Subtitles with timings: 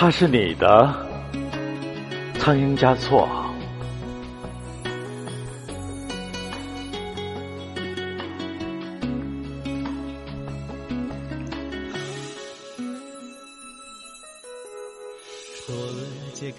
[0.00, 0.94] 他是你的，
[2.38, 3.28] 苍蝇加错。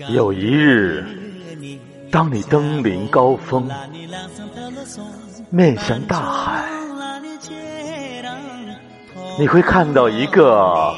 [0.09, 1.05] 有一日，
[2.11, 3.69] 当你登临高峰，
[5.49, 6.69] 面向大海，
[9.39, 10.93] 你会看到一个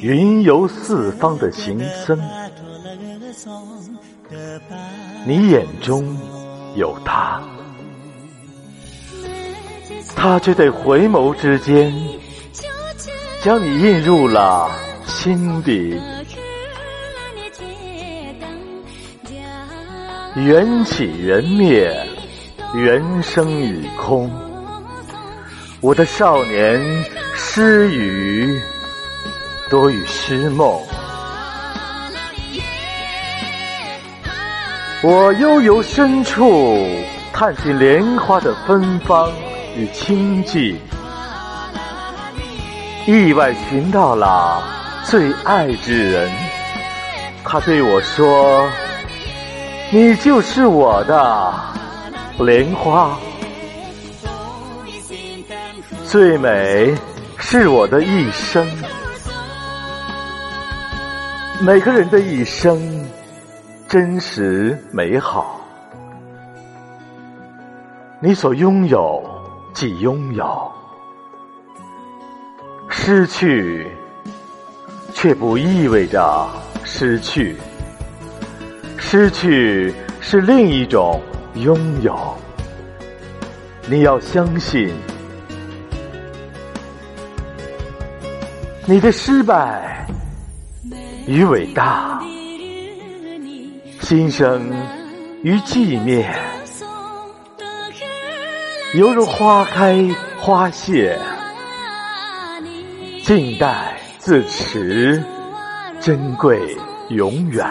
[0.00, 2.18] 云游四方的行僧，
[5.26, 6.16] 你眼中
[6.76, 7.42] 有他，
[10.14, 11.92] 他却在回眸之间，
[13.42, 14.70] 将你印入了
[15.06, 16.00] 心底。
[20.36, 21.92] 缘起缘灭，
[22.74, 24.30] 缘生与空。
[25.80, 26.80] 我的少年
[27.34, 28.60] 诗语
[29.70, 30.78] 多与诗梦。
[35.02, 36.86] 我悠游深处，
[37.32, 39.30] 探寻莲花的芬芳
[39.76, 40.76] 与清寂，
[43.06, 44.62] 意外寻到了
[45.04, 46.30] 最爱之人。
[47.44, 48.68] 他对我说。
[49.90, 51.54] 你就是我的
[52.40, 53.18] 莲花，
[56.04, 56.94] 最美
[57.38, 58.68] 是我的一生。
[61.60, 63.04] 每个人的一生
[63.88, 65.60] 真实美好，
[68.20, 69.20] 你所拥有
[69.74, 70.72] 即拥有，
[72.88, 73.88] 失去
[75.12, 76.48] 却不意味着
[76.84, 77.56] 失去。
[78.96, 81.20] 失去是另一种
[81.54, 82.16] 拥有，
[83.88, 84.94] 你要相信，
[88.86, 90.06] 你的失败
[91.28, 92.18] 与伟大，
[94.00, 94.72] 新生
[95.42, 96.26] 与寂灭，
[98.94, 100.08] 犹如花开
[100.40, 101.18] 花谢，
[103.22, 105.22] 静待自持，
[106.00, 106.58] 珍贵
[107.10, 107.66] 永远。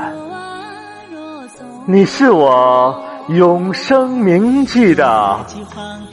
[1.87, 5.43] 你是我永生铭记的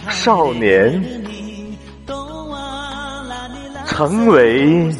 [0.08, 1.22] 少年，
[3.84, 4.90] 成为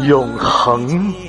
[0.00, 1.27] 永恒。